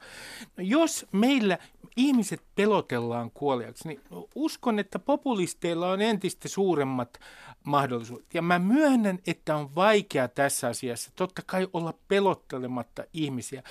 [0.57, 1.57] No, jos meillä
[1.97, 4.01] ihmiset pelotellaan kuoliaksi, niin
[4.35, 7.19] uskon, että populisteilla on entistä suuremmat
[7.63, 8.33] mahdollisuudet.
[8.33, 13.63] Ja mä myönnän, että on vaikea tässä asiassa totta kai olla pelottelematta ihmisiä.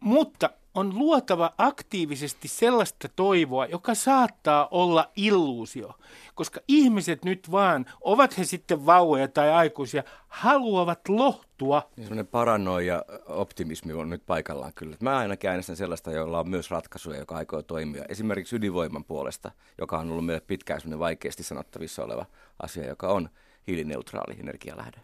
[0.00, 5.94] Mutta on luotava aktiivisesti sellaista toivoa, joka saattaa olla illuusio,
[6.34, 11.90] koska ihmiset nyt vaan, ovat he sitten vauvoja tai aikuisia, haluavat lohtua.
[11.96, 14.96] Niin sellainen paranoia optimismi on nyt paikallaan kyllä.
[15.00, 18.04] Mä ainakin äänestän sellaista, jolla on myös ratkaisuja, joka aikoo toimia.
[18.08, 22.26] Esimerkiksi ydinvoiman puolesta, joka on ollut meille pitkään sellainen vaikeasti sanottavissa oleva
[22.62, 23.28] asia, joka on
[23.66, 25.00] hiilineutraali energialähde.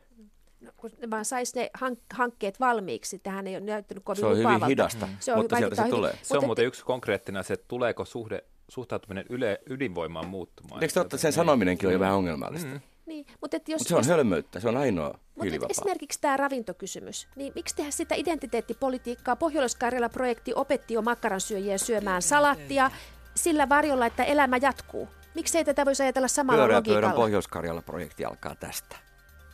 [0.63, 3.19] No, kun ne vaan saisi ne hank- hankkeet valmiiksi.
[3.19, 4.67] Tähän ei ole näyttänyt kovin Se on hyvin lupaavalta.
[4.67, 6.13] hidasta, Se on mutta sieltä se vaikuttaa tulee.
[6.13, 6.27] hyvin.
[6.27, 10.83] Se on muuten yksi konkreettinen se, että tuleeko suhde, suhtautuminen yle, ydinvoimaan muuttumaan.
[10.83, 12.71] Eikö totta, sen sanominenkin on jo vähän ongelmallista?
[12.71, 12.81] Mm.
[13.07, 16.37] Niin, mutta et jos, Mutta se on jos, hölmöyttä, se on ainoa mutta esimerkiksi tämä
[16.37, 19.37] ravintokysymys, niin miksi tehdä sitä identiteettipolitiikkaa?
[19.37, 19.77] pohjois
[20.13, 22.91] projekti opetti jo makkaransyöjiä syömään salattia
[23.35, 25.09] sillä varjolla, että elämä jatkuu.
[25.35, 27.15] Miksi ei tätä voisi ajatella samalla pöydän logiikalla?
[27.17, 28.97] Pohjois-Karjala-projekti alkaa tästä.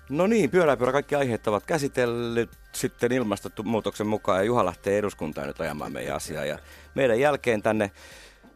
[0.09, 5.61] No niin, pyöräpyörä kaikki aiheet ovat käsitellyt sitten ilmastonmuutoksen mukaan ja Juha lähtee eduskuntaan nyt
[5.61, 6.44] ajamaan meidän asiaa.
[6.44, 6.59] Ja
[6.94, 7.90] meidän jälkeen tänne,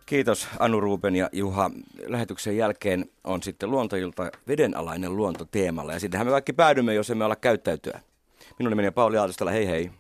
[0.07, 1.71] kiitos Anu Ruben ja Juha,
[2.07, 7.25] lähetyksen jälkeen on sitten luontoilta vedenalainen luonto teemalla ja sitähän me kaikki päädymme, jos emme
[7.25, 8.01] ala käyttäytyä.
[8.59, 9.91] Minun nimeni on Pauli Aaltostella, hei hei.